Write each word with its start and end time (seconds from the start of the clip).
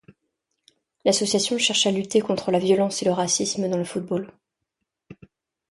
L'association 1.05 1.59
cherche 1.59 1.85
à 1.85 1.91
lutter 1.91 2.21
contre 2.21 2.49
la 2.49 2.57
violence 2.57 3.03
et 3.03 3.05
le 3.05 3.11
racisme 3.11 3.69
dans 3.69 3.77
le 3.77 3.83
football. 3.83 4.31